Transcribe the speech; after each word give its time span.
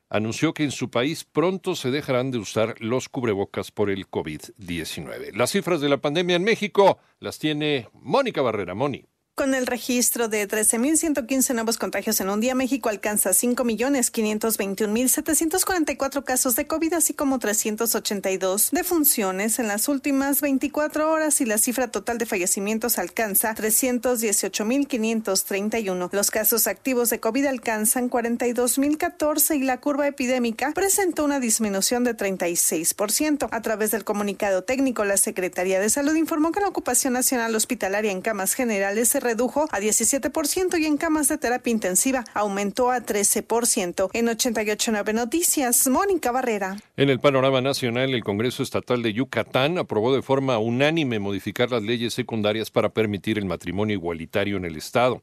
anunció 0.10 0.54
que 0.54 0.66
en 0.66 0.72
su 0.72 0.90
país 0.90 1.24
pronto 1.24 1.76
se 1.76 1.92
dejarán 1.92 2.32
de 2.32 2.40
usar 2.40 2.76
los 2.80 3.08
cubrebocas 3.08 3.72
por 3.72 3.90
el 3.90 4.10
COVID-19. 4.10 5.32
Las 5.34 5.52
cifras 5.52 5.80
de 5.80 5.88
la 5.88 5.96
pandemia 5.98 6.36
en 6.36 6.44
México 6.44 7.00
las 7.20 7.40
tiene 7.40 7.88
Mónica 7.94 8.42
Barrera. 8.42 8.76
Moni. 8.76 9.06
Con 9.34 9.56
el 9.56 9.66
registro 9.66 10.28
de 10.28 10.46
13.115 10.46 11.54
nuevos 11.54 11.78
contagios 11.78 12.20
en 12.20 12.30
un 12.30 12.42
día, 12.42 12.54
México 12.54 12.90
alcanza 12.90 13.30
5.521.744 13.30 16.26
casos 16.26 16.58
de 16.58 16.68
COVID, 16.68 16.96
así 16.96 17.14
como 17.14 17.40
382 17.40 18.72
defunciones 18.72 19.58
en 19.58 19.70
las 19.70 19.88
últimas 19.88 20.42
24 20.42 21.10
horas 21.10 21.40
y 21.40 21.46
la 21.46 21.58
cifra 21.58 21.88
total 21.88 22.18
de 22.18 22.26
fallecimientos 22.26 23.00
alcanza 23.00 23.56
318.531. 23.56 26.10
Los 26.12 26.30
casos 26.30 26.68
activos 26.68 27.10
de 27.10 27.22
COVID 27.22 27.46
alcanzan 27.46 28.10
42.014 28.10 29.56
y 29.56 29.64
la 29.64 29.80
curva 29.80 30.08
epidémica 30.08 30.74
presentó 30.76 31.24
una 31.24 31.40
disminución 31.40 32.04
de 32.04 32.18
36%. 32.18 33.48
A 33.50 33.62
través 33.62 33.92
del 33.92 34.04
comunicado 34.04 34.66
técnico, 34.66 35.06
la 35.06 35.16
Secretaría 35.16 35.80
de 35.80 35.90
Salud 35.90 36.16
informó 36.16 36.52
que 36.52 36.60
la 36.60 36.68
ocupación 36.68 37.14
nacional 37.14 37.56
hospitalaria 37.56 38.12
en 38.12 38.22
camas 38.22 38.56
generales 38.56 39.08
se 39.08 39.22
redujo 39.32 39.66
a 39.72 39.80
17% 39.80 40.78
y 40.78 40.86
en 40.86 40.98
camas 40.98 41.30
de 41.30 41.38
terapia 41.38 41.72
intensiva 41.72 42.26
aumentó 42.34 42.92
a 42.92 43.00
13%. 43.00 44.10
En 44.12 44.28
88.9 44.28 45.14
Noticias, 45.14 45.88
Mónica 45.88 46.34
Barrera. 46.34 46.78
En 46.98 47.10
el 47.10 47.22
panorama 47.22 47.62
nacional, 47.62 48.14
el 48.14 48.26
Congreso 48.26 48.62
Estatal 48.62 49.02
de 49.02 49.14
Yucatán 49.14 49.78
aprobó 49.78 50.14
de 50.14 50.22
forma 50.22 50.58
unánime 50.58 51.20
modificar 51.20 51.72
las 51.72 51.82
leyes 51.82 52.14
secundarias 52.14 52.72
para 52.72 52.90
permitir 52.90 53.38
el 53.38 53.46
matrimonio 53.46 53.94
igualitario 53.96 54.58
en 54.58 54.66
el 54.66 54.76
Estado. 54.76 55.22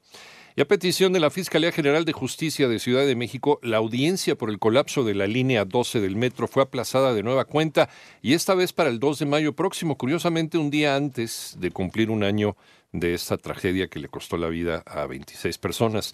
Y 0.57 0.61
a 0.61 0.67
petición 0.67 1.13
de 1.13 1.21
la 1.21 1.31
Fiscalía 1.31 1.71
General 1.71 2.05
de 2.05 2.13
Justicia 2.13 2.67
de 2.67 2.81
Ciudad 2.81 3.07
de 3.07 3.15
México, 3.15 3.61
la 3.63 3.77
audiencia 3.77 4.35
por 4.37 4.51
el 4.51 4.59
colapso 4.59 5.05
de 5.05 5.15
la 5.15 5.27
línea 5.27 5.65
12 5.65 6.01
del 6.01 6.17
metro 6.17 6.49
fue 6.49 6.65
aplazada 6.65 7.15
de 7.15 7.23
nueva 7.23 7.45
cuenta 7.45 7.89
y 8.23 8.33
esta 8.33 8.55
vez 8.55 8.73
para 8.73 8.89
el 8.89 8.99
2 8.99 9.21
de 9.21 9.27
mayo 9.27 9.53
próximo, 9.53 9.97
curiosamente 9.97 10.59
un 10.59 10.71
día 10.71 10.97
antes 10.97 11.57
de 11.61 11.71
cumplir 11.71 12.11
un 12.11 12.25
año 12.25 12.57
de 12.93 13.15
esta 13.15 13.37
tragedia 13.37 13.89
que 13.89 13.99
le 13.99 14.09
costó 14.09 14.37
la 14.37 14.49
vida 14.49 14.83
a 14.87 15.07
26 15.07 15.59
personas. 15.59 16.13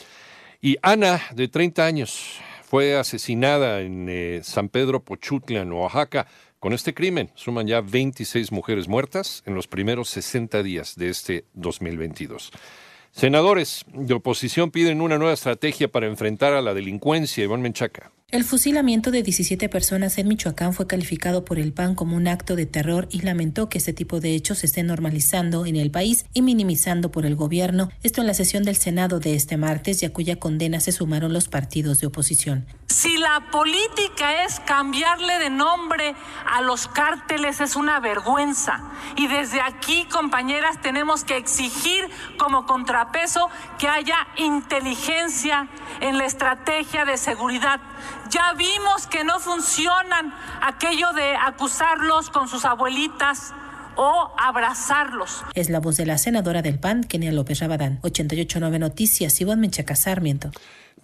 Y 0.61 0.77
Ana, 0.83 1.21
de 1.35 1.49
30 1.49 1.85
años, 1.85 2.39
fue 2.63 2.97
asesinada 2.97 3.81
en 3.83 4.09
eh, 4.09 4.41
San 4.43 4.69
Pedro 4.69 5.05
Pochutla, 5.05 5.61
en 5.61 5.73
Oaxaca. 5.73 6.27
Con 6.59 6.73
este 6.73 6.95
crimen 6.95 7.31
suman 7.35 7.67
ya 7.67 7.83
26 7.83 8.51
mujeres 8.51 8.89
muertas 8.89 9.43
en 9.47 9.55
los 9.55 9.67
primeros 9.67 10.09
60 10.09 10.63
días 10.63 10.97
de 10.97 11.11
este 11.11 11.45
2022. 11.53 12.51
Senadores 13.11 13.85
de 13.93 14.15
oposición 14.15 14.71
piden 14.71 15.01
una 15.01 15.19
nueva 15.19 15.35
estrategia 15.35 15.87
para 15.87 16.07
enfrentar 16.07 16.53
a 16.55 16.63
la 16.63 16.75
delincuencia. 16.75 17.45
Iván 17.45 17.63
Menchaca. 17.63 18.11
El 18.35 18.43
fusilamiento 18.43 19.13
de 19.13 19.23
17 19.23 19.69
personas 19.69 20.19
en 20.19 20.27
Michoacán 20.27 20.75
fue 20.75 20.89
calificado 20.89 21.45
por 21.45 21.61
el 21.61 21.73
PAN 21.73 21.95
como 21.95 22.17
un 22.17 22.27
acto 22.27 22.57
de 22.57 22.67
terror 22.67 23.07
y 23.09 23.21
lamentó 23.21 23.69
que 23.69 23.79
este 23.79 23.93
tipo 23.93 24.19
de 24.19 24.35
hechos 24.35 24.59
se 24.59 24.67
estén 24.67 24.89
normalizando 24.89 25.67
en 25.67 25.77
el 25.77 25.93
país 25.93 26.27
y 26.35 26.43
minimizando 26.43 27.13
por 27.13 27.27
el 27.27 27.37
gobierno. 27.37 27.91
Esto 28.03 28.23
en 28.23 28.27
la 28.27 28.35
sesión 28.35 28.65
del 28.65 28.75
Senado 28.75 29.21
de 29.21 29.37
este 29.37 29.57
martes 29.57 30.03
y 30.03 30.07
a 30.07 30.13
cuya 30.13 30.41
condena 30.41 30.81
se 30.81 30.91
sumaron 30.91 31.33
los 31.33 31.47
partidos 31.47 32.01
de 32.01 32.09
oposición. 32.09 32.67
Si 33.05 33.19
la 33.19 33.41
política 33.51 34.45
es 34.45 34.61
cambiarle 34.61 35.39
de 35.39 35.51
nombre 35.51 36.15
a 36.51 36.63
los 36.63 36.89
cárteles 36.89 37.61
es 37.61 37.77
una 37.77 38.01
vergüenza. 38.01 38.81
Y 39.17 39.27
desde 39.27 39.61
aquí, 39.61 40.07
compañeras, 40.07 40.81
tenemos 40.81 41.23
que 41.23 41.37
exigir 41.37 42.09
como 42.39 42.65
contrapeso 42.65 43.51
que 43.79 43.89
haya 43.89 44.17
inteligencia 44.37 45.69
en 46.01 46.17
la 46.17 46.25
estrategia 46.25 47.05
de 47.05 47.19
seguridad 47.19 47.79
ya 48.31 48.55
vimos 48.57 49.07
que 49.07 49.23
no 49.23 49.39
funcionan 49.39 50.33
aquello 50.63 51.13
de 51.13 51.37
acusarlos 51.37 52.31
con 52.31 52.49
sus 52.49 52.65
abuelitas 52.65 53.53
o 53.97 54.33
abrazarlos. 54.39 55.45
Es 55.55 55.69
la 55.69 55.79
voz 55.79 55.99
de 55.99 56.07
la 56.07 56.17
senadora 56.17 56.63
del 56.63 56.79
PAN, 56.79 57.05
Kenia 57.05 57.33
López 57.33 57.61
Rabadán. 57.61 57.99
889 58.01 58.79
Noticias, 58.79 59.39
Iván 59.43 59.61
Menchaca 59.61 59.95
Sarmiento. 59.95 60.51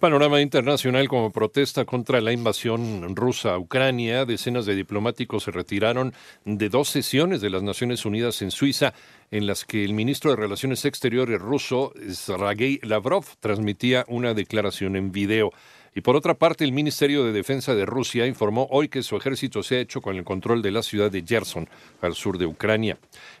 Panorama 0.01 0.41
internacional 0.41 1.07
como 1.07 1.31
protesta 1.31 1.85
contra 1.85 2.21
la 2.21 2.31
invasión 2.31 3.15
rusa 3.15 3.53
a 3.53 3.59
Ucrania. 3.59 4.25
Decenas 4.25 4.65
de 4.65 4.73
diplomáticos 4.73 5.43
se 5.43 5.51
retiraron 5.51 6.15
de 6.43 6.69
dos 6.69 6.89
sesiones 6.89 7.39
de 7.39 7.51
las 7.51 7.61
Naciones 7.61 8.03
Unidas 8.03 8.41
en 8.41 8.49
Suiza 8.49 8.95
en 9.29 9.45
las 9.45 9.63
que 9.63 9.85
el 9.85 9.93
ministro 9.93 10.31
de 10.31 10.37
Relaciones 10.37 10.85
Exteriores 10.85 11.39
ruso, 11.39 11.93
Sergei 12.09 12.79
Lavrov, 12.81 13.25
transmitía 13.39 14.03
una 14.07 14.33
declaración 14.33 14.95
en 14.95 15.11
video. 15.11 15.51
Y 15.93 16.01
por 16.01 16.15
otra 16.15 16.35
parte, 16.35 16.63
el 16.63 16.71
Ministerio 16.71 17.25
de 17.25 17.33
Defensa 17.33 17.75
de 17.75 17.85
Rusia 17.85 18.25
informó 18.25 18.67
hoy 18.71 18.87
que 18.87 19.03
su 19.03 19.17
ejército 19.17 19.61
se 19.61 19.75
ha 19.75 19.79
hecho 19.79 20.01
con 20.01 20.15
el 20.15 20.23
control 20.23 20.61
de 20.61 20.71
la 20.71 20.83
ciudad 20.83 21.11
de 21.11 21.23
Gerson, 21.27 21.67
al 21.99 22.15
sur 22.15 22.37
de 22.37 22.45
Ucrania. 22.45 22.97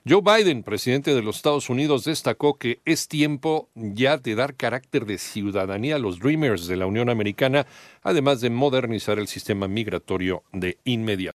Joe 0.07 0.21
Biden, 0.21 0.63
presidente 0.63 1.15
de 1.15 1.21
los 1.21 1.37
Estados 1.37 1.69
Unidos, 1.69 2.03
destacó 2.03 2.55
que 2.55 2.79
es 2.83 3.07
tiempo 3.07 3.69
ya 3.75 4.17
de 4.17 4.35
dar 4.35 4.55
carácter 4.55 5.05
de 5.05 5.17
ciudadanía 5.17 5.95
a 5.95 5.99
los 5.99 6.19
Dreamers 6.19 6.67
de 6.67 6.75
la 6.75 6.87
Unión 6.87 7.09
Americana, 7.09 7.65
además 8.03 8.41
de 8.41 8.49
modernizar 8.49 9.17
el 9.17 9.27
sistema 9.27 9.69
migratorio 9.69 10.43
de 10.51 10.77
inmediato. 10.83 11.29